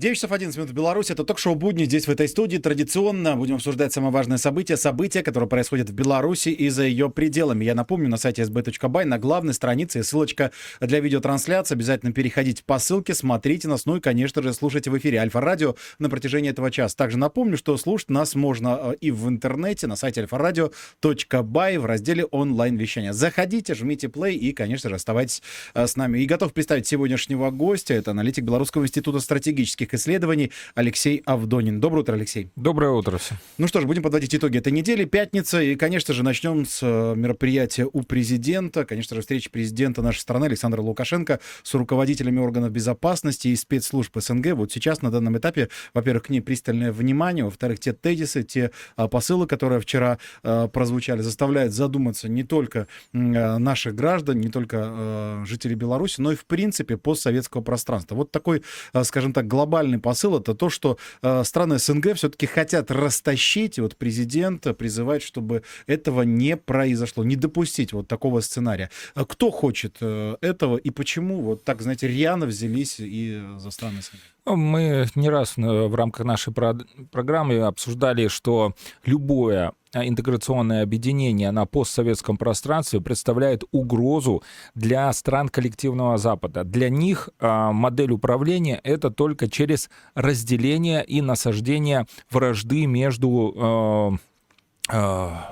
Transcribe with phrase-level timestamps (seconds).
[0.00, 1.12] 9 часов 11 минут в Беларуси.
[1.12, 1.84] Это ток-шоу «Будни».
[1.84, 4.78] Здесь, в этой студии, традиционно будем обсуждать самое важное событие.
[4.78, 7.66] События, которые происходят в Беларуси и за ее пределами.
[7.66, 11.74] Я напомню, на сайте sb.by на главной странице ссылочка для видеотрансляции.
[11.74, 16.08] Обязательно переходите по ссылке, смотрите нас, ну и, конечно же, слушайте в эфире Альфа-радио на
[16.08, 16.96] протяжении этого часа.
[16.96, 22.24] Также напомню, что слушать нас можно э, и в интернете на сайте альфа-радио.бай в разделе
[22.24, 23.12] онлайн-вещания.
[23.12, 25.42] Заходите, жмите play и, конечно же, оставайтесь
[25.74, 26.20] э, с нами.
[26.20, 27.92] И готов представить сегодняшнего гостя.
[27.92, 31.80] Это аналитик Белорусского института стратегических политических исследований Алексей Авдонин.
[31.80, 32.50] Доброе утро, Алексей.
[32.56, 33.34] Доброе утро все.
[33.58, 35.04] Ну что ж, будем подводить итоги этой недели.
[35.04, 35.60] Пятница.
[35.60, 38.84] И, конечно же, начнем с э, мероприятия у президента.
[38.84, 44.54] Конечно же, встречи президента нашей страны Александра Лукашенко с руководителями органов безопасности и спецслужб СНГ.
[44.54, 49.08] Вот сейчас на данном этапе, во-первых, к ней пристальное внимание, во-вторых, те тезисы, те а,
[49.08, 55.74] посылы, которые вчера а, прозвучали, заставляют задуматься не только а, наших граждан, не только жителей
[55.74, 58.14] Беларуси, но и, в принципе, постсоветского пространства.
[58.14, 58.62] Вот такой,
[59.02, 63.96] скажем так, глобальный глобальный посыл это то, что э, страны СНГ все-таки хотят растащить, вот
[63.96, 68.90] президент призывает, чтобы этого не произошло, не допустить вот такого сценария.
[69.14, 74.02] А кто хочет э, этого и почему вот так, знаете, рьяно взялись и за страны
[74.02, 74.20] СНГ?
[74.56, 81.66] Мы не раз э, в рамках нашей программы обсуждали, что любое э, интеграционное объединение на
[81.66, 84.42] постсоветском пространстве представляет угрозу
[84.74, 86.64] для стран коллективного Запада.
[86.64, 94.18] Для них э, модель управления это только через разделение и насаждение вражды между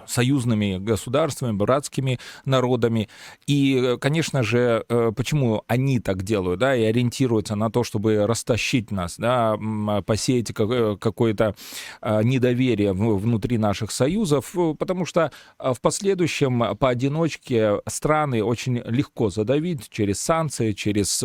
[0.07, 3.09] союзными государствами, братскими народами.
[3.47, 8.91] И, конечно же, э, почему они так делают, да, и ориентируются на то, чтобы растащить
[8.91, 9.57] нас, да,
[10.05, 11.55] посеять э, какое-то
[12.03, 20.73] недоверие внутри наших союзов, потому что в последующем поодиночке страны очень легко задавить через санкции,
[20.73, 21.25] через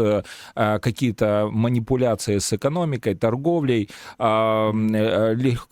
[0.54, 3.90] какие-то манипуляции с экономикой, торговлей,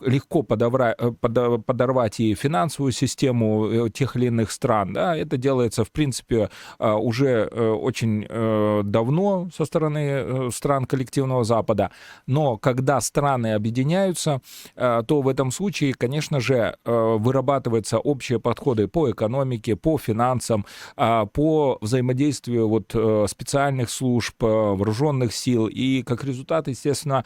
[0.06, 4.92] легко подорвать и финансовую систему э, тех или иных стран.
[4.92, 11.44] Да, это делается, в принципе, а, уже э, очень э, давно со стороны стран коллективного
[11.44, 11.90] Запада.
[12.26, 14.40] Но когда страны объединяются,
[14.74, 20.64] то в этом случае, конечно же, вырабатываются общие подходы по экономике, по финансам,
[20.96, 22.94] по взаимодействию вот
[23.30, 25.66] специальных служб, вооруженных сил.
[25.66, 27.24] И как результат, естественно,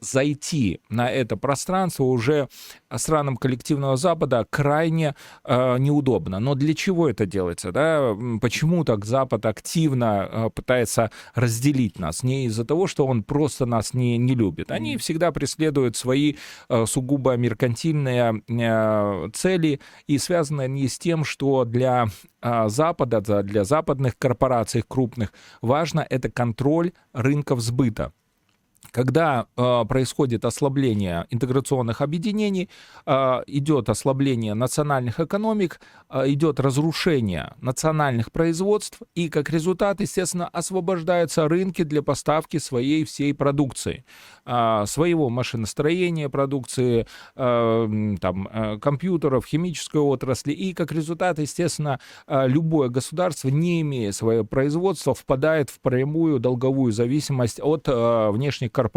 [0.00, 2.48] зайти на это пространство уже
[2.96, 6.40] странам коллективного Запада Запада крайне э, неудобно.
[6.40, 7.72] Но для чего это делается?
[7.72, 8.14] Да?
[8.40, 12.22] Почему так Запад активно э, пытается разделить нас?
[12.22, 14.70] Не из-за того, что он просто нас не, не любит.
[14.70, 16.34] Они всегда преследуют свои
[16.68, 22.06] э, сугубо меркантильные э, цели, и связаны они с тем, что для
[22.42, 28.12] э, Запада, для западных корпораций крупных, важно это контроль рынков сбыта
[28.98, 32.68] когда э, происходит ослабление интеграционных объединений,
[33.06, 41.46] э, идет ослабление национальных экономик, э, идет разрушение национальных производств, и как результат, естественно, освобождаются
[41.46, 44.04] рынки для поставки своей всей продукции,
[44.44, 47.06] э, своего машиностроения продукции,
[47.36, 54.10] э, там, э, компьютеров, химической отрасли, и как результат, естественно, э, любое государство, не имея
[54.10, 58.87] свое производство, впадает в прямую долговую зависимость от э, внешних корпораций.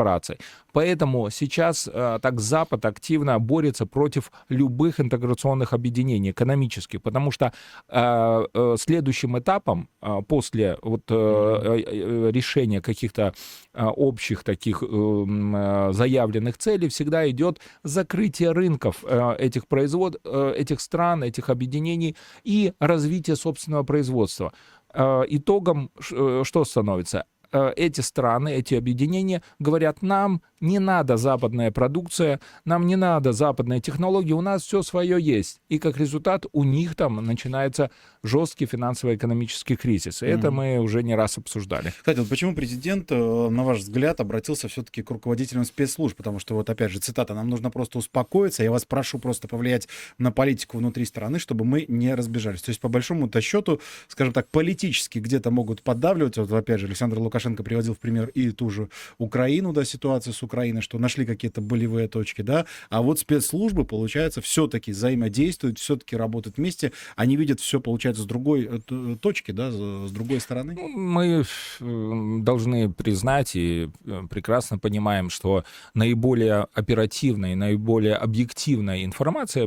[0.74, 7.54] Поэтому сейчас э, так Запад активно борется против любых интеграционных объединений экономических, потому что
[7.90, 9.90] э, э, следующим этапом
[10.28, 13.34] после вот, решения каких-то
[13.74, 19.04] общих таких заявленных целей всегда идет закрытие рынков
[19.38, 24.54] этих производ, этих стран, этих объединений и развитие собственного производства.
[24.94, 27.26] Итогом что становится?
[27.52, 33.82] Э, эти страны, эти объединения говорят, нам не надо западная продукция, нам не надо западные
[33.82, 35.60] технологии, у нас все свое есть.
[35.70, 37.92] И как результат у них там начинается
[38.24, 40.22] жесткий финансово-экономический кризис.
[40.22, 40.38] И mm-hmm.
[40.38, 41.90] это мы уже не раз обсуждали.
[41.98, 46.16] Кстати, вот почему президент, э, на ваш взгляд, обратился все-таки к руководителям спецслужб?
[46.16, 49.88] Потому что, вот опять же, цитата, нам нужно просто успокоиться, я вас прошу просто повлиять
[50.18, 52.62] на политику внутри страны, чтобы мы не разбежались.
[52.62, 56.38] То есть, по большому-то счету, скажем так, политически где-то могут поддавливать.
[56.38, 60.44] Вот, опять же, Александр Лукашенко приводил в пример и ту же Украину, да, ситуацию с
[60.52, 66.58] Украины, что нашли какие-то болевые точки, да, а вот спецслужбы, получается, все-таки взаимодействуют, все-таки работают
[66.58, 70.74] вместе, они видят все, получается, с другой э, точки, да, с другой стороны.
[70.74, 71.46] Ну, мы
[71.80, 75.64] э, должны признать и э, прекрасно понимаем, что
[75.94, 79.66] наиболее оперативной, наиболее объективной информацией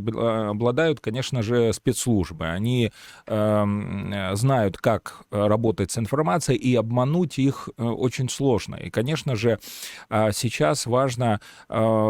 [0.50, 2.44] обладают, конечно же, спецслужбы.
[2.44, 2.92] Они
[3.26, 8.76] э, знают, как работать с информацией, и обмануть их очень сложно.
[8.76, 9.58] И, конечно же,
[10.10, 11.40] сейчас важно,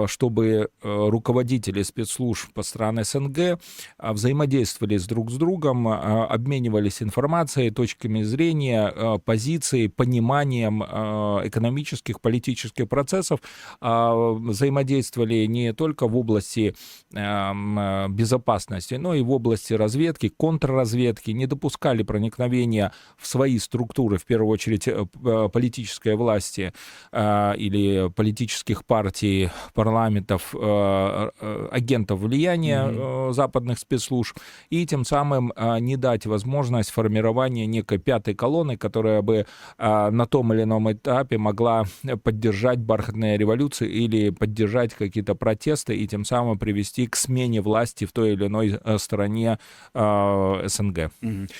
[0.06, 3.60] чтобы руководители спецслужб по странам СНГ
[3.98, 13.40] взаимодействовали с друг с другом, обменивались информацией, точками зрения, позицией, пониманием экономических, политических процессов,
[13.80, 16.74] взаимодействовали не только в области
[17.10, 24.50] безопасности, но и в области разведки, контрразведки, не допускали проникновения в свои структуры, в первую
[24.50, 26.72] очередь э, э, политической власти
[27.12, 28.10] э, или
[28.54, 33.32] политических партий, парламентов, агентов влияния mm-hmm.
[33.32, 34.38] западных спецслужб,
[34.70, 39.46] и тем самым не дать возможность формирования некой пятой колонны, которая бы
[39.78, 41.84] на том или ином этапе могла
[42.22, 48.12] поддержать бархатные революции или поддержать какие-то протесты и тем самым привести к смене власти в
[48.12, 49.58] той или иной стране
[49.92, 51.10] СНГ.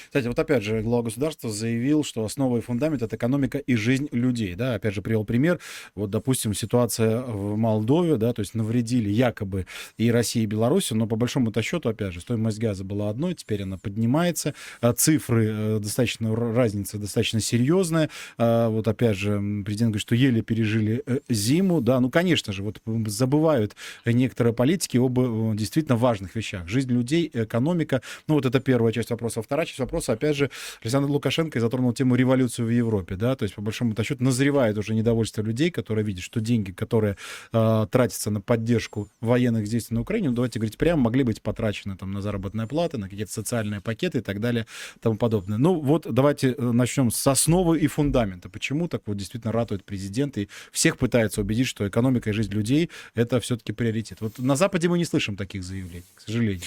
[0.07, 4.09] Кстати, вот опять же, глава государства заявил, что основа и фундамент— это экономика и жизнь
[4.13, 5.59] людей, да, опять же, привел пример,
[5.95, 9.67] вот, допустим, ситуация в Молдове, да, то есть навредили якобы
[9.97, 13.63] и России, и Беларуси, но по большому-то счету, опять же, стоимость газа была одной, теперь
[13.63, 20.03] она поднимается, а цифры э, достаточно, разница достаточно серьезная, а вот опять же, президент говорит,
[20.03, 25.57] что еле пережили э, зиму, да, ну, конечно же, вот забывают некоторые политики об э,
[25.57, 30.13] действительно важных вещах, жизнь людей, экономика, ну, вот это первая часть вопроса, вторая часть вопроса,
[30.13, 30.51] опять же,
[30.83, 34.95] Александр Лукашенко затронул тему революции в Европе, да, то есть, по большому счету, назревает уже
[34.95, 37.17] недовольство людей, которые видят, что деньги, которые
[37.53, 41.97] э, тратятся на поддержку военных действий на Украине, ну, давайте говорить прямо, могли быть потрачены
[41.97, 44.67] там на заработные платы, на какие-то социальные пакеты и так далее,
[45.01, 45.59] тому подобное.
[45.59, 48.49] Ну, вот давайте э, начнем с основы и фундамента.
[48.49, 52.91] Почему так вот действительно ратует президент и всех пытается убедить, что экономика и жизнь людей—
[53.15, 54.21] это все-таки приоритет.
[54.21, 56.63] Вот на Западе мы не слышим таких заявлений, к сожалению.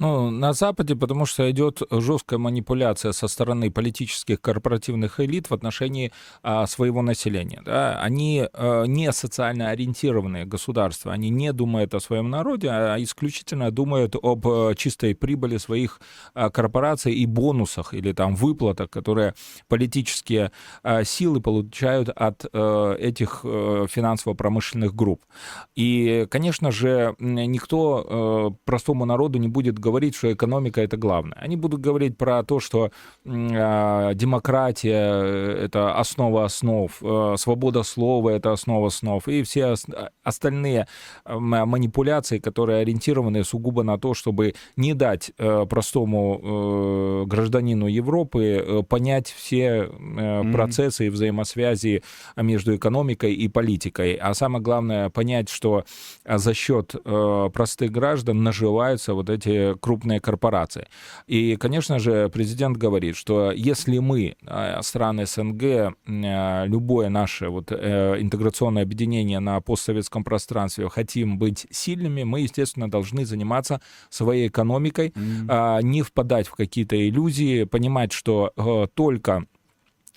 [0.00, 6.10] Ну, на Западе, потому что идет жесткая манипуляция со стороны политических корпоративных элит в отношении
[6.42, 7.60] а, своего населения.
[7.62, 8.00] Да?
[8.00, 14.16] Они а, не социально ориентированные государства, они не думают о своем народе, а исключительно думают
[14.16, 16.00] об а, чистой прибыли своих
[16.32, 19.34] а, корпораций и бонусах или там выплатах, которые
[19.68, 20.50] политические
[20.82, 25.26] а, силы получают от а, этих а, финансово-промышленных групп.
[25.76, 31.38] И, конечно же, никто а, простому народу не будет говорить, говорить, что экономика это главное.
[31.38, 32.90] Они будут говорить про то, что
[33.24, 39.74] э, демократия это основа основ, э, свобода слова это основа основ, и все
[40.22, 40.86] остальные
[41.24, 48.44] э, манипуляции, которые ориентированы сугубо на то, чтобы не дать э, простому э, гражданину Европы
[48.44, 50.52] э, понять все э, mm-hmm.
[50.52, 52.02] процессы и взаимосвязи
[52.36, 55.84] между экономикой и политикой, а самое главное понять, что
[56.24, 60.86] за счет э, простых граждан наживаются вот эти крупные корпорации.
[61.26, 67.72] И, конечно же, президент говорит, что если мы, э, страны СНГ, э, любое наше вот
[67.72, 75.08] э, интеграционное объединение на постсоветском пространстве хотим быть сильными, мы, естественно, должны заниматься своей экономикой,
[75.08, 75.82] mm-hmm.
[75.82, 78.52] не впадать в какие-то иллюзии, понимать, что
[78.94, 79.46] только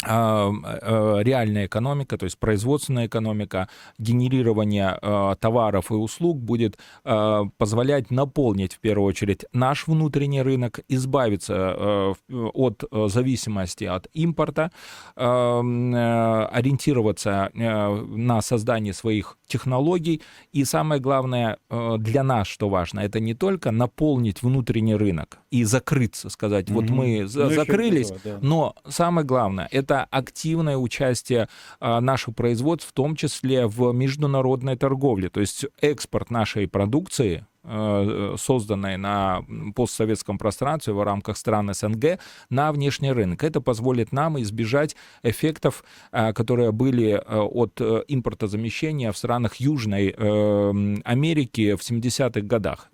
[0.06, 8.80] реальная экономика, то есть производственная экономика, генерирование а, товаров и услуг будет позволять наполнить в
[8.80, 14.72] первую очередь наш внутренний рынок, избавиться от зависимости от импорта,
[15.16, 20.22] ориентироваться на создание своих технологий.
[20.52, 26.30] И самое главное для нас, что важно, это не только наполнить внутренний рынок и закрыться,
[26.30, 26.74] сказать, mm-hmm.
[26.74, 28.40] вот мы ну, закрылись, да.
[28.42, 31.48] но самое главное, это это активное участие
[31.80, 35.30] а, наших производств, в том числе в международной торговле.
[35.30, 43.12] То есть экспорт нашей продукции созданной на постсоветском пространстве в рамках стран СНГ на внешний
[43.12, 43.44] рынок.
[43.44, 51.76] Это позволит нам избежать эффектов, э, которые были э, от импортозамещения в странах Южной Америки
[51.76, 52.90] в 70-х годах.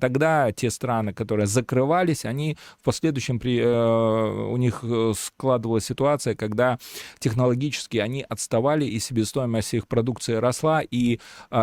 [0.00, 4.84] Тогда те страны, которые закрывались, они в последующем при, у них
[5.16, 6.78] складывалась ситуация, когда
[7.18, 11.20] технологически они отставали, и себестоимость их продукции росла, и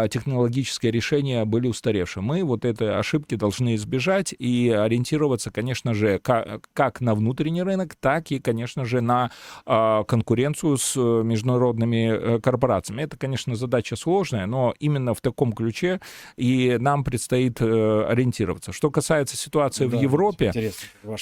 [0.10, 7.02] технологические решения были устаревшими мы вот этой ошибки должны избежать и ориентироваться, конечно же, как,
[7.02, 9.32] на внутренний рынок, так и, конечно же, на
[9.66, 13.02] а, конкуренцию с э, международными э, корпорациями.
[13.02, 16.02] Это, конечно, задача сложная, но именно в таком ключе
[16.38, 18.74] и нам предстоит э, ориентироваться.
[18.74, 20.72] Что касается ситуации да, в Европе,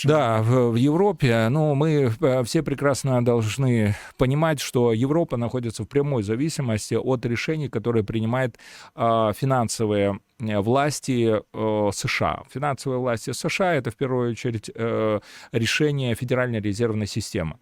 [0.04, 2.12] да, в, в Европе, ну, мы
[2.44, 8.58] все прекрасно должны понимать, что Европа находится в прямой зависимости от решений, которые принимает
[8.96, 12.44] а, финансовые Э, власти э, США.
[12.50, 15.20] Финансовые власти США— это в первую очередь э,
[15.52, 17.58] решение Федеральной резервной системы.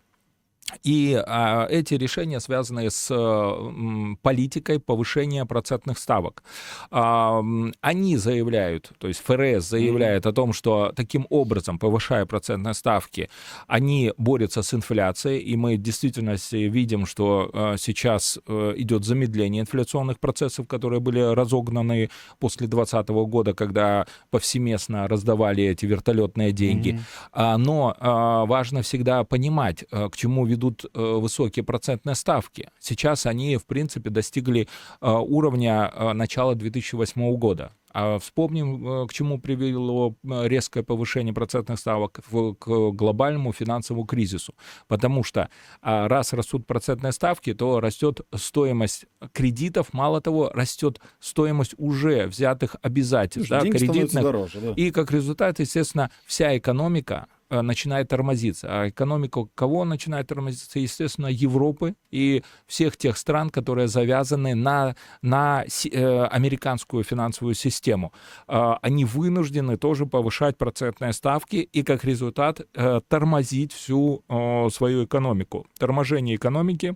[0.84, 6.44] И а, эти решения связаны с м, политикой повышения процентных ставок.
[6.90, 7.44] А,
[7.82, 10.30] они заявляют, то есть ФРС заявляет mm-hmm.
[10.30, 13.30] о том, что таким образом, повышая процентные ставки,
[13.68, 19.62] они борются с инфляцией, и мы в действительности видим, что а, сейчас а, идет замедление
[19.62, 26.90] инфляционных процессов, которые были разогнаны после 2020 года, когда повсеместно раздавали эти вертолетные деньги.
[26.90, 27.30] Mm-hmm.
[27.34, 30.55] А, но а, важно всегда понимать, а, к чему ведут
[30.94, 32.70] э, высокие процентные ставки.
[32.80, 34.68] Сейчас они, в принципе, достигли
[35.02, 37.72] э, уровня э, начала 2008 года.
[37.98, 42.20] А вспомним, к чему привело резкое повышение процентных ставок
[42.60, 44.54] к глобальному финансовому кризису.
[44.90, 45.50] Потому что
[45.82, 52.76] а, раз растут процентные ставки, то растет стоимость кредитов, мало того, растет стоимость уже взятых
[52.82, 54.24] обязательств, да, кредитных.
[54.24, 54.74] Дороже, да.
[54.76, 58.68] И как результат, естественно, вся экономика начинает тормозиться.
[58.70, 60.80] А экономика кого начинает тормозиться?
[60.80, 68.14] Естественно, Европы и всех тех стран, которые завязаны на, на э, американскую финансовую систему.
[68.48, 75.06] Э, они вынуждены тоже повышать процентные ставки и, как результат, э, тормозить всю э, свою
[75.06, 75.66] экономику.
[75.78, 76.96] Торможение экономики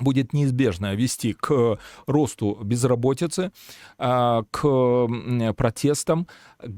[0.00, 3.52] будет неизбежно вести к росту безработицы,
[3.98, 5.06] а, к
[5.56, 6.26] протестам,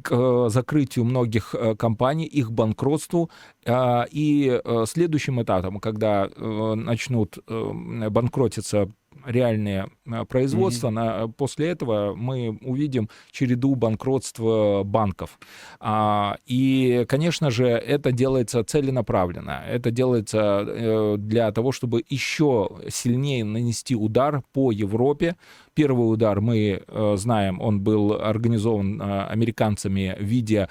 [0.02, 3.30] к закрытию многих э, компаний, их банкротству.
[3.64, 8.88] А, и э, следующим этапом, когда э, начнут банкротиться
[9.24, 10.88] реальные а, производства.
[10.88, 11.20] Mm-hmm.
[11.22, 15.38] На, после этого мы увидим череду банкротства банков.
[15.80, 19.62] А, и, конечно же, это делается целенаправленно.
[19.68, 25.36] Это делается э, для того, чтобы еще сильнее нанести удар по Европе,
[25.76, 30.70] Первый удар, мы э, знаем, он был организован э, американцами в виде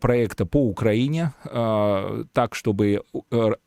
[0.00, 3.04] проекта по Украине, э, так, чтобы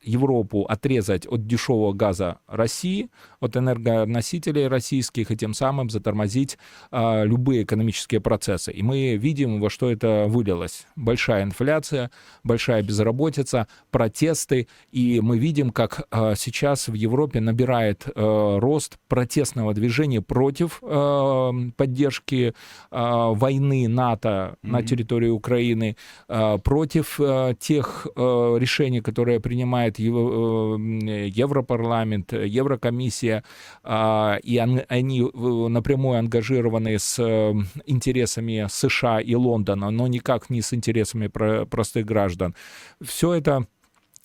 [0.04, 6.58] Европу отрезать от дешевого газа России, от энергоносителей российских, и тем самым затормозить
[6.92, 8.74] любые экономические процессы.
[8.74, 10.86] И мы видим, во что это вылилось.
[10.98, 12.12] Большая инфляция,
[12.44, 20.65] большая безработица, протесты, и мы видим, как сейчас в Европе набирает рост протестного движения против
[20.66, 22.54] против э, поддержки
[22.92, 24.72] э, войны НАТО mm-hmm.
[24.72, 25.96] на территории Украины,
[26.30, 33.44] э, против э, тех э, решений, которые принимает Ев, э, Европарламент, Еврокомиссия,
[33.84, 37.54] э, и он, они э, напрямую ангажированы с э,
[37.86, 42.56] интересами США и Лондона, но никак не с интересами про, простых граждан.
[43.02, 43.68] Все это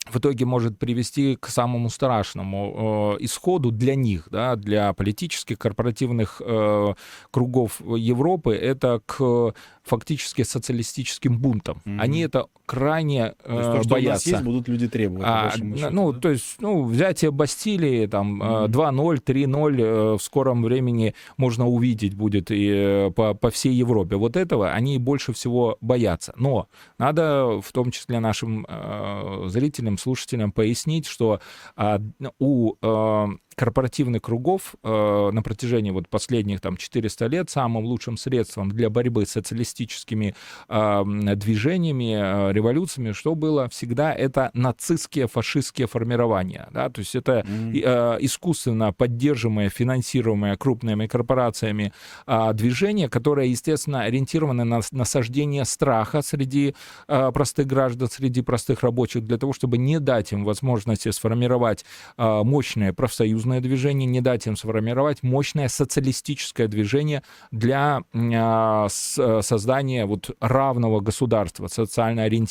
[0.06, 6.40] в итоге может привести к самому страшному э, исходу для них, да, для политических, корпоративных
[6.44, 6.94] э,
[7.30, 11.82] кругов Европы, это к фактически социалистическим бунтом.
[11.84, 11.98] Mm-hmm.
[12.00, 14.08] Они это крайне э, то есть, то, что боятся.
[14.08, 15.24] У нас есть, будут люди требовать.
[15.26, 16.20] А, счету, ну, да?
[16.20, 18.68] то есть, ну, взятие Бастилии, там, mm-hmm.
[18.68, 24.14] 2-0, 3-0 в скором времени можно увидеть будет и э, по, по всей Европе.
[24.14, 26.32] Вот этого они больше всего боятся.
[26.36, 31.40] Но надо в том числе нашим э, зрителям, слушателям пояснить, что
[31.76, 31.98] э,
[32.38, 33.26] у э,
[33.60, 39.26] корпоративных кругов э, на протяжении вот последних там 400 лет самым лучшим средством для борьбы
[39.26, 40.34] с социалистическими
[40.68, 41.04] э,
[41.36, 46.68] движениями, э, революциями, что было всегда, это нацистские, фашистские формирования.
[46.72, 46.88] Да?
[46.88, 47.82] То есть это mm-hmm.
[47.84, 51.92] э, искусственно поддерживаемые, финансируемые крупными корпорациями
[52.26, 56.74] э, движения, которые, естественно, ориентированы на насаждение страха среди
[57.08, 61.84] э, простых граждан, среди простых рабочих, для того, чтобы не дать им возможности сформировать
[62.16, 70.06] э, мощные профсоюзные союзное движение, не дать им сформировать мощное социалистическое движение для а, создания
[70.06, 72.49] вот равного государства, социально ориентированного.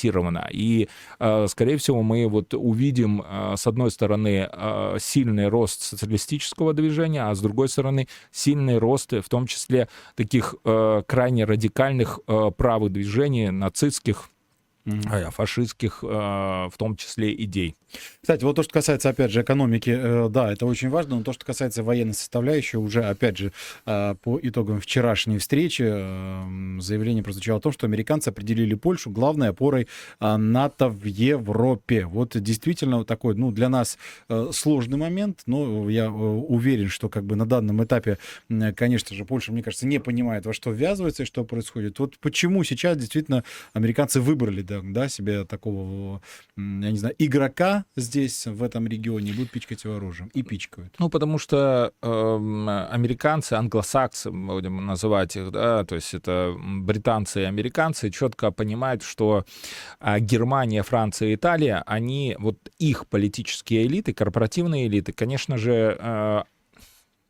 [0.51, 0.87] И,
[1.19, 4.49] а, скорее всего, мы вот увидим, а, с одной стороны,
[4.99, 11.45] сильный рост социалистического движения, а с другой стороны, сильный рост, в том числе, таких крайне
[11.45, 12.19] радикальных
[12.57, 14.29] правых движений, нацистских,
[14.89, 15.31] mm-hmm.
[15.31, 17.75] фашистских, в том числе, идей.
[18.21, 21.33] Кстати, вот то, что касается, опять же, экономики, э, да, это очень важно, но то,
[21.33, 23.51] что касается военной составляющей, уже, опять же,
[23.85, 29.49] э, по итогам вчерашней встречи э, заявление прозвучало о том, что американцы определили Польшу главной
[29.49, 29.87] опорой
[30.19, 32.05] НАТО в Европе.
[32.05, 33.97] Вот действительно такой, ну, для нас
[34.51, 38.17] сложный момент, но я уверен, что как бы на данном этапе,
[38.75, 41.99] конечно же, Польша, мне кажется, не понимает, во что ввязывается и что происходит.
[41.99, 43.43] Вот почему сейчас действительно
[43.73, 46.21] американцы выбрали, да, да, себе такого,
[46.57, 50.29] я не знаю, игрока здесь, в этом регионе, будут пичкать его оружием.
[50.33, 50.95] И пичкают.
[50.99, 57.45] Ну, потому что э, американцы, англосаксы, будем называть их, да, то есть это британцы и
[57.45, 59.45] американцы, четко понимают, что
[59.99, 66.43] э, Германия, Франция Италия, они, вот их политические элиты, корпоративные элиты, конечно же, э,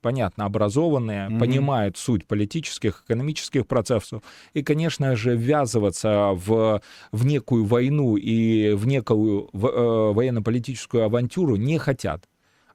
[0.02, 1.40] понятно, образованные, mm-hmm.
[1.40, 4.22] понимают суть политических, экономических процессов,
[4.54, 11.56] и, конечно же, ввязываться в, в некую войну и в некую в, э, военно-политическую авантюру
[11.56, 12.28] не хотят.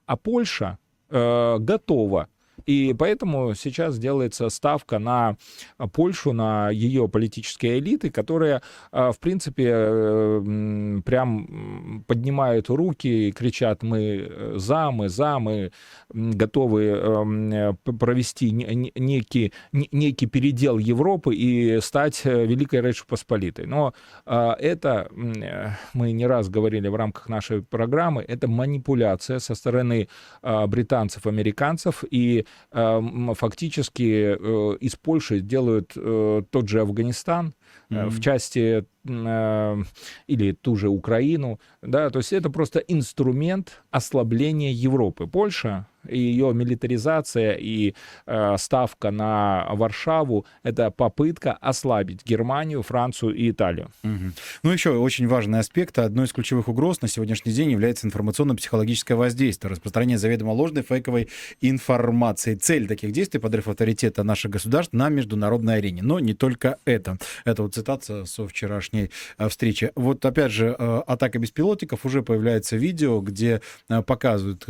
[0.05, 0.77] А Польша
[1.09, 2.27] э, готова
[2.65, 5.37] и поэтому сейчас делается ставка на
[5.93, 13.83] Польшу, на ее политические элиты, которые, а, в принципе, э, прям поднимают руки и кричат,
[13.83, 15.71] мы э, за, мы за, мы
[16.09, 23.65] готовы эм, провести некий, некий передел Европы и стать э, Великой Речью Посполитой.
[23.65, 23.93] Но
[24.25, 25.09] а, это,
[25.93, 30.07] мы не раз говорили в рамках нашей программы, это манипуляция со стороны
[30.41, 32.45] а, британцев, американцев, и
[33.35, 37.53] фактически э, из Польши делают э, тот же Афганистан
[37.89, 38.09] mm-hmm.
[38.09, 45.27] в части или ту же Украину, да, то есть это просто инструмент ослабления Европы.
[45.27, 53.49] Польша и ее милитаризация и э, ставка на Варшаву— это попытка ослабить Германию, Францию и
[53.49, 53.89] Италию.
[54.03, 54.31] Угу.
[54.63, 55.97] Ну, еще очень важный аспект.
[55.99, 61.29] Одной из ключевых угроз на сегодняшний день является информационно-психологическое воздействие, распространение заведомо ложной фейковой
[61.61, 62.55] информации.
[62.55, 66.01] Цель таких действий— подрыв авторитета наших государств на международной арене.
[66.01, 67.17] Но не только это.
[67.45, 69.91] Это вот цитата со вчерашней э, встречи.
[69.95, 74.65] Вот опять же, э, атака беспилотников, уже появляется видео, где э, показывают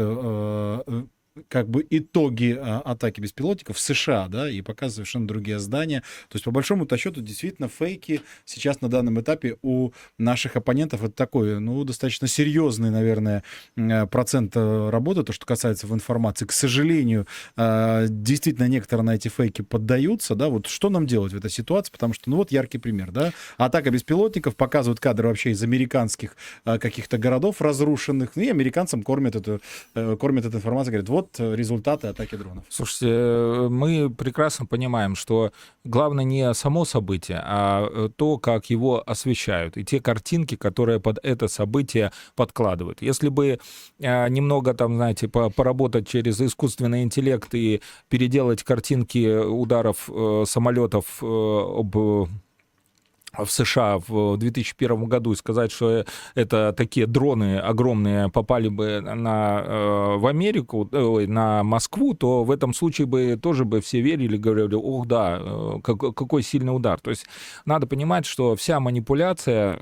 [1.50, 6.01] как бы итоги а, атаки беспилотников в США, да, и показывают совершенно другие здания.
[6.30, 11.13] То есть, по большому-то счету, действительно, фейки сейчас на данном этапе у наших оппонентов это
[11.13, 13.44] такой, ну, достаточно серьезный, наверное,
[13.75, 16.46] э, процент э, работы, то, что касается в информации.
[16.46, 17.27] К сожалению,
[17.58, 21.92] э, действительно, некоторые на эти фейки поддаются, да, вот что нам делать в этой ситуации,
[21.92, 27.18] потому что, ну, вот яркий пример, да, атака беспилотников, показывают кадры вообще из американских каких-то
[27.18, 29.62] городов разрушенных, ну, и американцам кормят эту,
[29.94, 32.63] кормят эту информацию, говорят, вот вот э, результаты атаки дронов.
[32.70, 35.51] Слушайте, э, мы прекрасно понимаем, что
[35.84, 41.20] главное не само событие, а э, то, как его освещают, и те картинки, которые под
[41.24, 43.01] это событие подкладывают.
[43.01, 43.59] Если бы
[44.00, 50.09] немного там, знаете, поработать через искусственный интеллект и переделать картинки ударов
[50.46, 51.96] самолетов об
[53.38, 59.62] в США в 2001 году и сказать, что это такие дроны огромные попали бы на,
[59.66, 64.38] э, в Америку, э, на Москву, то в этом случае бы тоже бы все верили,
[64.38, 67.00] говорили, ох, да, э, какой сильный удар.
[67.00, 67.26] То есть
[67.66, 69.78] надо понимать, что вся манипуляция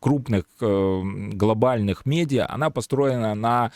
[0.00, 3.70] крупных глобальных медиа, она построена на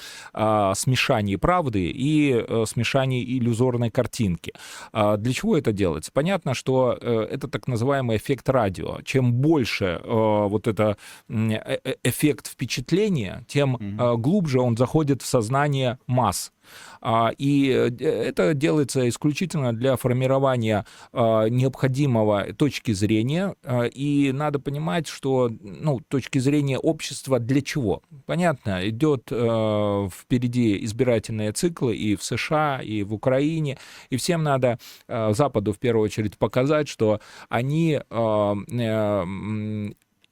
[0.75, 4.53] смешании правды и смешании иллюзорной картинки.
[4.93, 6.11] Для чего это делается?
[6.13, 9.01] Понятно, что это так называемый эффект радио.
[9.05, 10.97] Чем больше э, вот это
[11.29, 16.53] э, э, эффект впечатления, тем э, глубже он заходит в сознание масс.
[17.01, 23.55] А, и это делается исключительно для формирования а, необходимого точки зрения.
[23.65, 28.03] А, и надо понимать, что ну, точки зрения общества для чего?
[28.27, 33.79] Понятно, идет впереди избирательные циклы и в США, и в Украине.
[34.11, 34.79] И всем надо
[35.09, 38.01] Западу в первую очередь показать, что они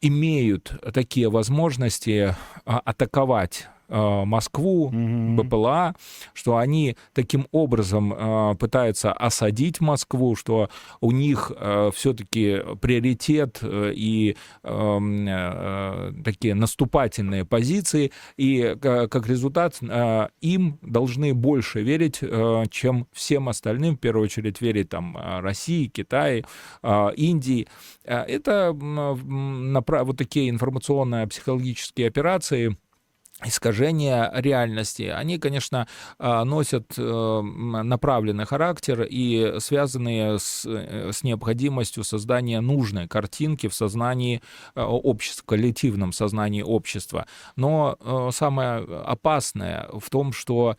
[0.01, 5.37] имеют такие возможности атаковать Э, Москву, mm-hmm.
[5.37, 5.94] БПЛА,
[6.35, 10.68] что они таким образом э, пытаются осадить Москву, что
[11.01, 19.79] у них э, все-таки приоритет и эм, такие наступательные позиции, и как результат
[20.40, 22.20] им должны больше верить,
[22.70, 26.44] чем всем остальным, в первую очередь верить там России, Китаю,
[27.16, 27.68] Индии.
[28.05, 32.77] Это вот такие информационно-психологические операции,
[33.44, 35.87] искажения реальности, они, конечно,
[36.18, 43.74] а, носят э, направленный характер и связанные с, э, с необходимостью создания нужной картинки в
[43.74, 44.42] сознании
[44.74, 47.27] э, общества, коллективном сознании общества.
[47.57, 47.96] Но
[48.33, 50.77] самое опасное в том, что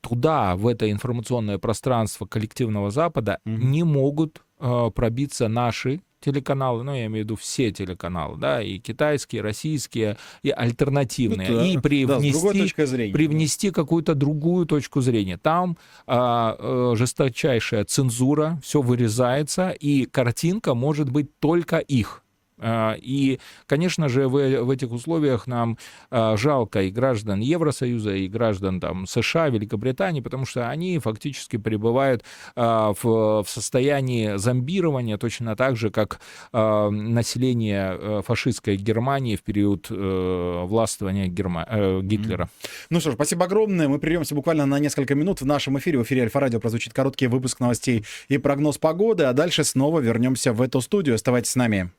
[0.00, 3.56] туда, в это информационное пространство коллективного Запада, mm-hmm.
[3.56, 9.40] не могут пробиться наши телеканалы, ну, я имею в виду все телеканалы, да, и китайские,
[9.40, 11.66] и российские, и альтернативные, ну, да.
[11.66, 13.74] и привнести, да, зрения, привнести да.
[13.74, 15.36] какую-то другую точку зрения.
[15.36, 22.23] Там а, а, жесточайшая цензура, все вырезается, и картинка может быть только их.
[22.58, 25.78] А, и, конечно же, в, в этих условиях нам
[26.10, 32.24] а, жалко и граждан Евросоюза, и граждан там, США, Великобритании, потому что они фактически пребывают
[32.56, 36.20] а, в, в состоянии зомбирования точно так же, как
[36.52, 41.66] население э, фашистской Германии в период э, властвования Герма...
[41.68, 42.48] Э, Гитлера.
[42.90, 43.88] Ну что ж, спасибо огромное.
[43.88, 45.98] Мы прервемся буквально на несколько минут в нашем эфире.
[45.98, 50.62] В эфире Альфа-Радио прозвучит короткий выпуск новостей и прогноз погоды, а дальше снова вернемся в
[50.62, 51.14] эту студию.
[51.14, 51.90] Оставайтесь с нами.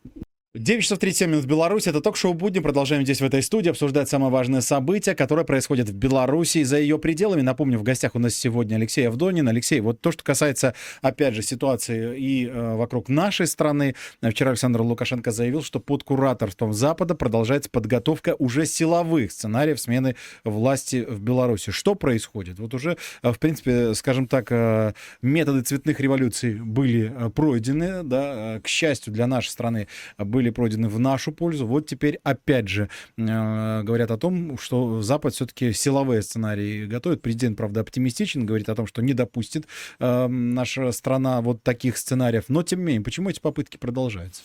[0.56, 1.90] 9 часов 37 минут в Беларуси.
[1.90, 2.60] Это ток-шоу «Будни».
[2.60, 6.80] Продолжаем здесь, в этой студии, обсуждать самые важные события, которые происходят в Беларуси и за
[6.80, 7.42] ее пределами.
[7.42, 9.50] Напомню, в гостях у нас сегодня Алексей Авдонин.
[9.50, 13.96] Алексей, вот то, что касается, опять же, ситуации и э, вокруг нашей страны.
[14.22, 20.16] Вчера Александр Лукашенко заявил, что под кураторством Запада продолжается подготовка уже силовых сценариев смены
[20.46, 21.72] власти в Беларуси.
[21.72, 22.60] Что происходит?
[22.60, 28.62] Вот уже, э, в принципе, скажем так, э, методы цветных революций были э, пройдены, да,
[28.64, 31.66] к счастью для нашей страны были были пройдены в нашу пользу.
[31.66, 37.22] Вот теперь опять же э, говорят о том, что Запад все-таки силовые сценарии готовит.
[37.22, 39.66] Президент, правда, оптимистичен, говорит о том, что не допустит
[40.00, 42.46] э, наша страна вот таких сценариев.
[42.48, 44.44] Но тем не менее, почему эти попытки продолжаются?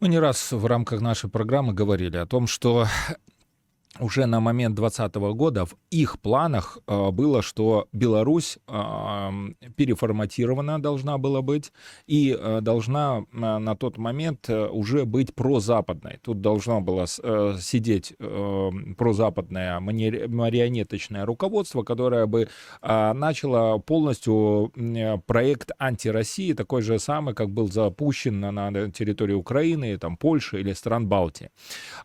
[0.00, 2.86] Мы не раз в рамках нашей программы говорили о том, что
[4.00, 9.30] уже на момент 2020 года в их планах э, было, что Беларусь э,
[9.76, 11.72] переформатирована должна была быть
[12.06, 16.18] и э, должна на тот момент уже быть прозападной.
[16.22, 22.48] Тут должно было э, сидеть прозападное марионеточное руководство, которое бы
[22.82, 24.72] начало полностью
[25.26, 31.06] проект антироссии, такой же самый, как был запущен на, территории Украины, там, Польши или стран
[31.06, 31.50] Балтии.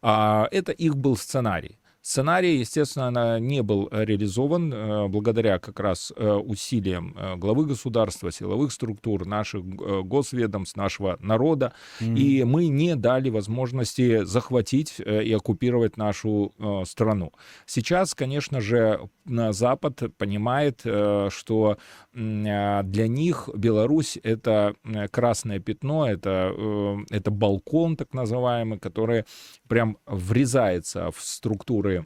[0.01, 1.77] Э, это их был сценарий.
[2.05, 8.73] Сценарий, естественно, не был э, реализован э, благодаря как раз э, усилиям главы государства, силовых
[8.73, 11.73] структур, наших госведомств, нашего народа.
[12.01, 12.17] Mm-hmm.
[12.17, 16.53] И мы не дали возможности захватить и оккупировать нашу
[16.85, 17.31] страну.
[17.65, 21.77] Сейчас, конечно же, Запад понимает, что
[22.11, 24.75] для них Беларусь— это
[25.11, 26.53] красное пятно, это,
[27.09, 29.23] это балкон так называемый, который
[29.73, 32.05] прям врезается в структуры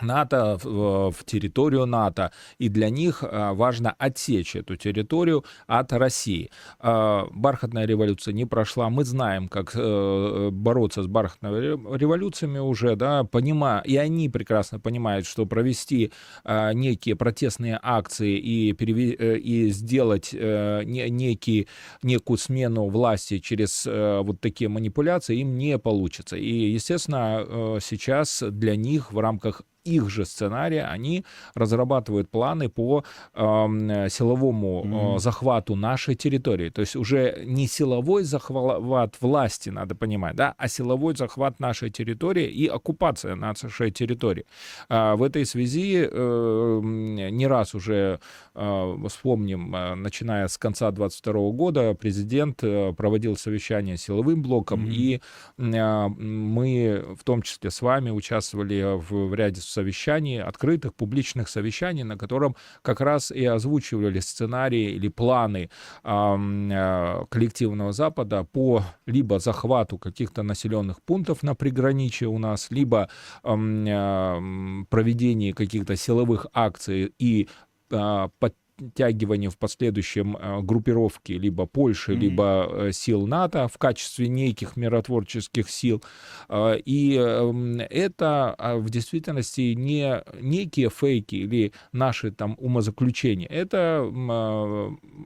[0.00, 6.50] НАТО, в, в территорию НАТО, и для них а, важно отсечь эту территорию от России.
[6.78, 13.24] А, бархатная революция не прошла, мы знаем, как э, бороться с бархатными революциями уже, да,
[13.24, 16.12] понимая, и они прекрасно понимают, что провести
[16.44, 21.68] некие протестные акции и, переве, э, и сделать э, некий,
[22.02, 26.36] некую смену власти через вот такие манипуляции им не получится.
[26.36, 34.08] И, естественно, сейчас для них в рамках их же сценария, они разрабатывают планы по э,
[34.08, 35.18] силовому mm-hmm.
[35.18, 36.70] захвату нашей территории.
[36.70, 42.46] То есть уже не силовой захват власти, надо понимать, да, а силовой захват нашей территории
[42.46, 44.46] и оккупация нашей территории.
[44.88, 48.20] Э, в этой связи э, не раз уже
[48.54, 54.84] э, вспомним, э, начиная с конца 22 года, президент э, проводил совещание с силовым блоком,
[54.84, 54.92] mm-hmm.
[54.92, 55.20] и
[55.58, 62.04] э, мы в том числе с вами участвовали в, в ряде совещаний, открытых публичных совещаний,
[62.04, 65.70] на котором как раз и озвучивали сценарии или планы
[66.04, 73.08] э, коллективного Запада по либо захвату каких-то населенных пунктов на приграничье у нас, либо
[73.42, 77.48] э, проведении каких-то силовых акций и
[77.90, 82.16] э, под подтягивание в последующем э, группировки либо Польши, mm-hmm.
[82.16, 86.02] либо э, сил НАТО в качестве неких миротворческих сил.
[86.48, 93.48] Э, и эм, это в действительности не некие фейки или наши там умозаключения.
[93.48, 94.02] Это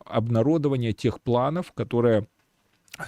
[0.05, 2.27] обнародование тех планов, которые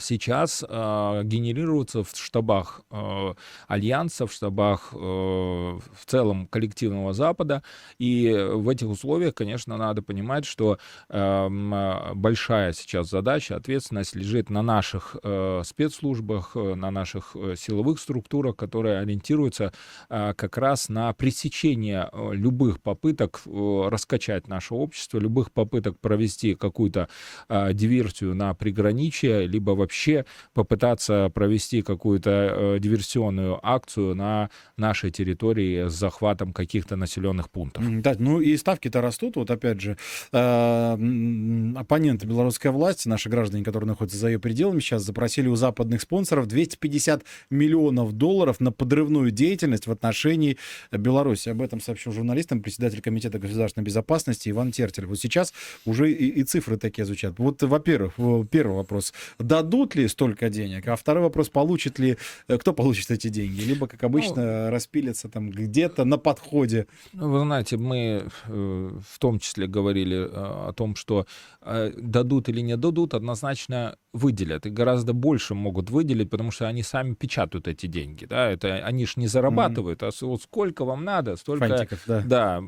[0.01, 3.35] сейчас э, генерируются в штабах э,
[3.67, 7.63] альянса, в штабах э, в целом коллективного Запада.
[7.99, 14.63] И в этих условиях, конечно, надо понимать, что э, большая сейчас задача, ответственность лежит на
[14.63, 19.73] наших э, спецслужбах, э, на наших э, силовых структурах, которые ориентируются
[20.09, 26.55] э, как раз на пресечение э, любых попыток э, раскачать наше общество, любых попыток провести
[26.55, 27.09] какую-то
[27.49, 35.89] э, диверсию на приграничье, либо вообще попытаться провести какую-то э, диверсионную акцию на нашей территории
[35.89, 37.85] с захватом каких-то населенных пунктов.
[38.03, 39.37] Да, ну и ставки-то растут.
[39.37, 39.97] Вот опять же,
[40.33, 46.03] э, оппоненты белорусской власти, наши граждане, которые находятся за ее пределами, сейчас запросили у западных
[46.03, 50.59] спонсоров 250 миллионов долларов на подрывную деятельность в отношении
[50.91, 51.49] Беларуси.
[51.49, 55.07] Об этом сообщил журналистам председатель Комитета государственной безопасности Иван Тертель.
[55.07, 57.39] Вот сейчас уже и, и цифры такие звучат.
[57.39, 58.15] Вот, во-первых,
[58.51, 59.13] первый вопрос.
[59.39, 62.17] Дадут дадут ли столько денег, а второй вопрос, получит ли,
[62.49, 66.87] э, кто получит эти деньги, либо, как обычно, ну, распилятся там где-то на подходе.
[67.13, 71.27] Ну, вы знаете, мы э, в том числе говорили э, о том, что
[71.97, 77.15] дадут или не дадут, однозначно выделят, и гораздо больше могут выделить, потому что они сами
[77.15, 80.15] печатают эти деньги, да, это они ж не зарабатывают, mm-hmm.
[80.23, 82.63] а вот сколько вам надо, столько, Фантиков, да, да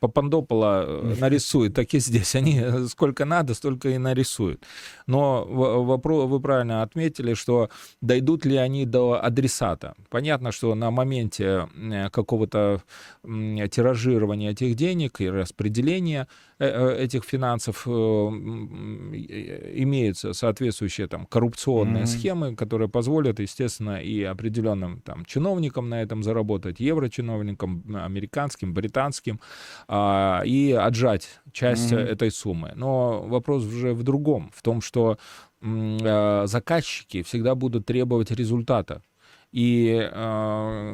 [0.00, 4.64] Папандопола нарисует, так и здесь, они сколько надо, столько и нарисуют.
[5.06, 7.68] Но вопрос, вы правильно отметили, что
[8.00, 9.94] дойдут ли они до адресата.
[10.10, 11.68] Понятно, что на моменте
[12.12, 12.82] какого-то
[13.24, 16.28] тиражирования этих денег и распределения
[16.60, 22.18] э, э, этих финансов э, имеются соответствующие там коррупционные mm-hmm.
[22.18, 29.40] схемы, которые позволят, естественно, и определенным там чиновникам на этом заработать, еврочиновникам, американским, британским,
[29.88, 32.12] а, и отжать часть mm-hmm.
[32.12, 32.70] этой суммы.
[32.76, 35.18] Но вопрос уже в другом, в том, что
[35.60, 39.02] заказчики всегда будут требовать результата.
[39.52, 40.08] И,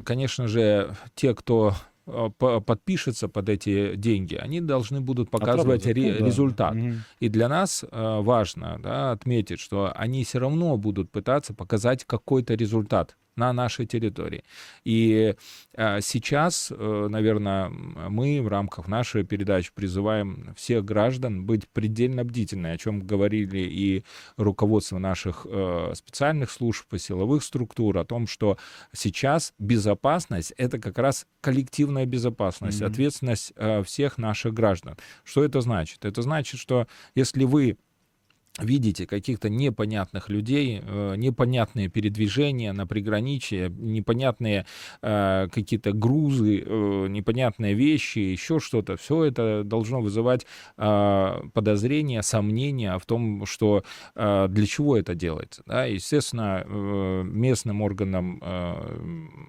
[0.04, 6.26] конечно же, те, кто Э, подпишется под эти деньги, они должны будут показывать ре- ну,
[6.26, 6.74] результат.
[6.74, 6.92] Угу.
[7.20, 12.54] И для нас э, важно да, отметить, что они все равно будут пытаться показать какой-то
[12.54, 14.44] результат на нашей территории.
[14.84, 15.34] И
[15.74, 22.74] э, сейчас, э, наверное, мы в рамках нашей передачи призываем всех граждан быть предельно бдительными,
[22.74, 24.04] о чем говорили и
[24.36, 28.58] руководство наших э, специальных служб и силовых структур, о том, что
[28.92, 32.86] сейчас безопасность— это как раз коллективная безопасность, mm-hmm.
[32.86, 33.52] ответственность
[33.84, 34.96] всех наших граждан.
[35.24, 36.04] Что это значит?
[36.04, 37.76] Это значит, что если вы
[38.60, 44.66] видите каких-то непонятных людей, э, непонятные передвижения на приграничье, непонятные
[45.00, 53.06] э, какие-то грузы, э, непонятные вещи, еще что-то, все это должно вызывать подозрения, сомнения в
[53.06, 53.84] том, что
[54.14, 55.62] для чего это делается.
[55.66, 55.84] Да?
[55.84, 56.64] Естественно,
[57.24, 58.40] местным органам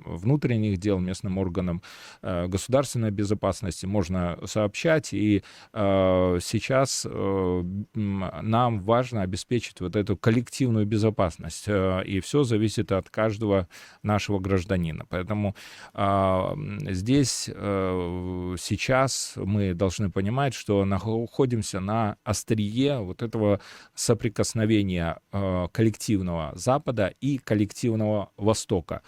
[0.05, 1.81] внутренних дел, местным органам
[2.21, 11.63] государственной безопасности можно сообщать, и сейчас нам важно важно обеспечить вот эту коллективную безопасность.
[11.67, 13.67] Э, и все зависит от каждого
[14.03, 15.05] нашего гражданина.
[15.09, 15.55] Поэтому
[15.93, 16.55] а,
[16.91, 23.59] здесь э, сейчас мы должны понимать, что находимся на острие вот этого
[23.95, 29.01] соприкосновения э, коллективного Запада и коллективного Востока.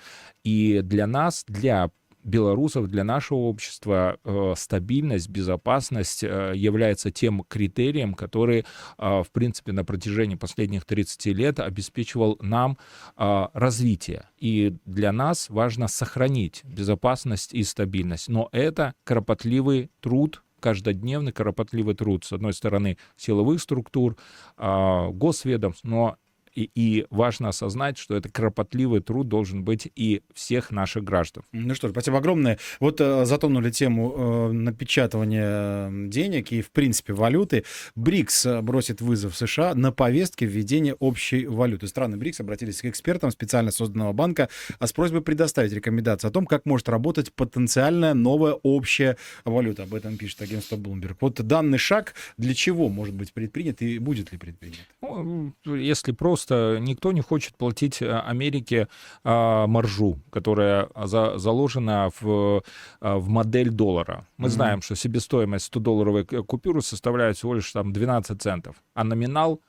[0.44, 1.92] И для нас, для
[2.26, 8.66] белорусов, для нашего общества э, стабильность, безопасность э, является тем критерием, который,
[8.98, 12.78] э, в принципе, на протяжении последних 30 лет обеспечивал нам
[13.16, 14.28] развитие.
[14.38, 18.28] И для нас важно сохранить безопасность и стабильность.
[18.28, 24.18] Но это кропотливый труд, каждодневный кропотливый труд, с одной стороны, силовых структур,
[24.58, 26.18] госведомств, но
[26.56, 31.44] и, и важно осознать, что это кропотливый труд должен быть и всех наших граждан.
[31.52, 32.58] Ну что ж, спасибо огромное.
[32.80, 37.66] Вот э, затонули тему э, напечатывания денег и, в принципе, валюты.
[37.96, 41.88] БРИКС э, бросит вызов США на повестке введения общей валюты.
[41.88, 46.66] Страны БРИКС обратились к экспертам специально созданного банка с просьбой предоставить рекомендации о том, как
[46.66, 49.84] может работать потенциальная новая общая валюта.
[49.84, 51.18] Об этом пишет агентство Bloomberg.
[51.20, 54.80] Вот данный шаг для чего может быть предпринят и будет ли предпринят?
[55.02, 58.88] Ну, если просто просто никто не хочет платить э, Америке
[59.24, 62.62] а, маржу, которая за, заложена в,
[63.02, 64.28] а, в модель доллара.
[64.38, 64.52] Мы mm-hmm.
[64.52, 69.62] знаем, что себестоимость 100-долларовой купюры составляет всего лишь там 12 центов, а номинал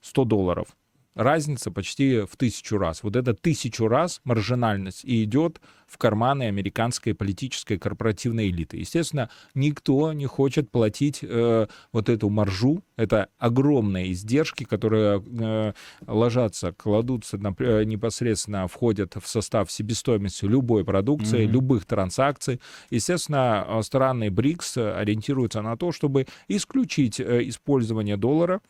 [0.00, 0.68] 100 долларов
[1.14, 3.02] разница почти в тысячу раз.
[3.02, 8.78] Вот это тысячу раз маржинальность и идет в карманы американской политической корпоративной элиты.
[8.78, 12.82] Естественно, никто не хочет платить э, вот эту маржу.
[12.96, 15.72] Это огромные издержки, которые э,
[16.06, 21.52] ложатся, кладутся на, э, непосредственно, входят в состав себестоимости любой продукции, mm-hmm.
[21.52, 22.60] любых транзакций.
[22.90, 28.60] Естественно, э, страны БРИКС ориентируются на то, чтобы исключить э, использование доллара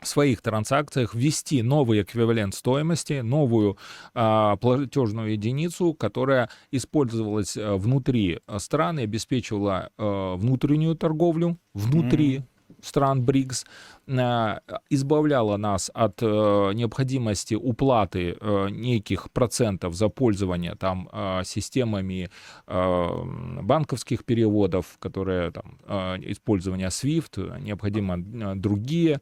[0.00, 3.78] в своих транзакциях ввести новый эквивалент стоимости, новую
[4.14, 12.44] а, платежную единицу, которая использовалась а, внутри страны, обеспечивала а, внутреннюю торговлю внутри mm-hmm
[12.82, 13.66] стран БРИКС, э,
[14.08, 16.26] избавляла нас от э,
[16.74, 21.08] необходимости уплаты э, неких процентов за пользование там
[21.44, 22.30] системами
[22.66, 25.78] банковских переводов, которые там
[26.22, 28.18] использование SWIFT, необходимо
[28.56, 29.20] другие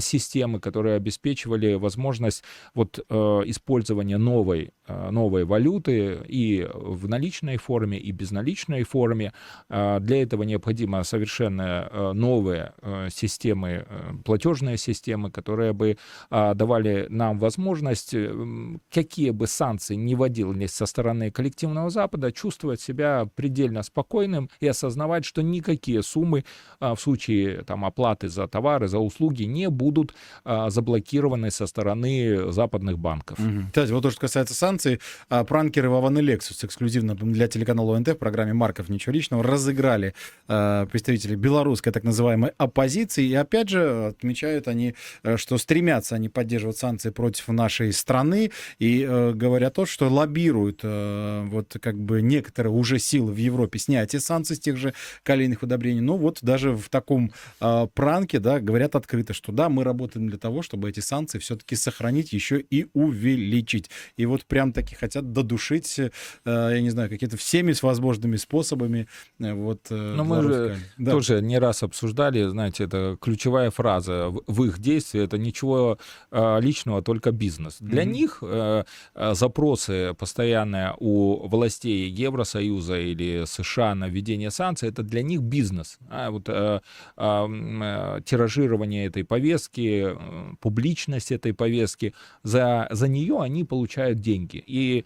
[0.00, 8.82] системы, которые обеспечивали возможность вот использования новой новой валюты и в наличной форме, и безналичной
[8.82, 9.32] форме.
[9.68, 12.74] Для этого необходимо совершенно новые
[13.10, 13.86] системы,
[14.24, 15.96] платежные системы, которые бы
[16.30, 18.14] давали нам возможность,
[18.92, 25.24] какие бы санкции не вводились со стороны коллективного Запада, чувствовать себя предельно спокойным и осознавать,
[25.24, 26.44] что никакие суммы
[26.80, 33.38] в случае там, оплаты за товары, за услуги не будут заблокированы со стороны западных банков.
[33.38, 33.66] Угу.
[33.68, 38.08] Кстати, вот то, что касается санкций, а, пранкеры Вован и Lexus эксклюзивно для телеканала ОНТ
[38.08, 38.88] в программе «Марков.
[38.88, 40.14] Ничего личного» разыграли
[40.46, 43.24] представителей белорусской так называемой оппозиции.
[43.24, 49.06] И опять же отмечают они, э, что стремятся они поддерживать санкции против нашей страны и
[49.08, 54.20] э, говорят то, что лоббируют э, вот как бы некоторые уже силы в Европе снятие
[54.20, 56.00] санкций с тех же калийных удобрений.
[56.00, 60.38] Ну вот даже в таком э, пранке, да, говорят открыто, что да, мы работаем для
[60.38, 63.90] того, чтобы эти санкции все-таки сохранить, еще и увеличить.
[64.16, 66.10] И вот прям таки хотят додушить, э,
[66.44, 69.08] я не знаю, какие-то всеми возможными способами.
[69.38, 71.10] Э, вот, э, Но мы же да.
[71.12, 75.98] тоже не раз обсуждали, знаете, это ключевая фраза в их действии, это ничего
[76.32, 77.78] личного, только бизнес.
[77.80, 78.06] Для mm-hmm.
[78.06, 78.42] них
[79.36, 85.98] запросы постоянные у властей Евросоюза или США на введение санкций, это для них бизнес.
[86.08, 86.44] А вот
[88.24, 90.16] тиражирование этой повестки,
[90.60, 94.62] публичность этой повестки, за, за нее они получают деньги.
[94.66, 95.04] И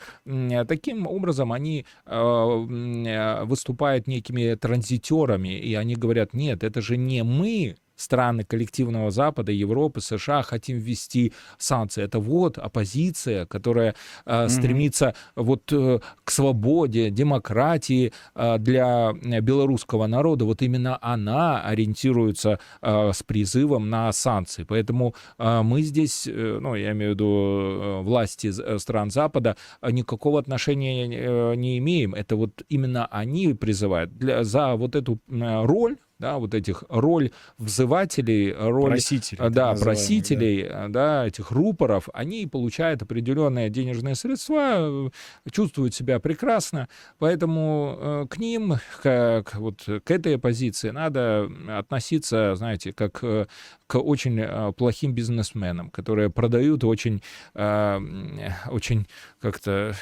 [0.68, 7.76] таким образом они э, выступают некими транзитерами, и они говорят, нет, это же не мы
[7.96, 12.02] страны коллективного Запада, Европы, США хотим ввести санкции.
[12.02, 13.94] Это вот оппозиция, которая
[14.26, 20.44] э, стремится вот э, к свободе, демократии э, для белорусского народа.
[20.44, 24.64] Вот именно она ориентируется э, с призывом на санкции.
[24.64, 29.57] Поэтому э, мы здесь, э, ну, я имею в виду э, власти э, стран Запада,
[29.83, 32.14] э, никакого отношения э, не имеем.
[32.14, 37.31] Это вот именно они призывают для, за вот эту э, роль да, вот этих роль
[37.59, 40.88] взывателей, роль просителей, да, просителей, да.
[40.88, 45.11] да, этих рупоров, они получают определенные денежные средства,
[45.50, 52.92] чувствуют себя прекрасно, поэтому э, к ним, как вот к этой позиции надо относиться, знаете,
[52.92, 53.46] как э,
[53.87, 57.22] к очень э, плохим бизнесменам, которые продают очень,
[57.55, 59.07] очень
[59.40, 59.94] как-то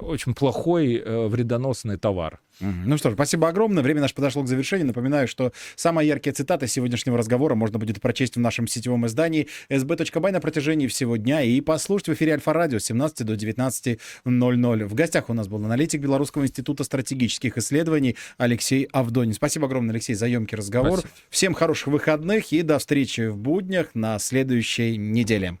[0.00, 2.40] очень плохой вредоносный товар.
[2.60, 3.82] Ну что ж, спасибо огромное.
[3.82, 4.86] Время наше подошло к завершению.
[4.86, 10.32] Напоминаю, что самая яркие цитаты сегодняшнего разговора можно будет прочесть в нашем сетевом издании sb.by
[10.32, 14.84] на протяжении всего дня и послушать в эфире Альфа-радио с 17 до 19.00.
[14.84, 19.34] В гостях у нас был аналитик Белорусского института стратегических исследований Алексей Авдонин.
[19.34, 21.00] Спасибо огромное, Алексей, за емкий разговор.
[21.00, 21.14] Спасибо.
[21.30, 25.58] Всем хороших выходных и до встречи в буднях на следующей неделе.